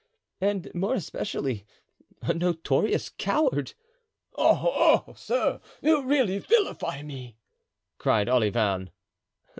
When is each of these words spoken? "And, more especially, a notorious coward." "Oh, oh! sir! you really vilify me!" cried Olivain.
"And, 0.39 0.73
more 0.73 0.95
especially, 0.95 1.63
a 2.23 2.33
notorious 2.33 3.07
coward." 3.09 3.75
"Oh, 4.35 5.03
oh! 5.07 5.13
sir! 5.13 5.59
you 5.79 6.03
really 6.03 6.39
vilify 6.39 7.03
me!" 7.03 7.37
cried 7.99 8.27
Olivain. 8.27 8.89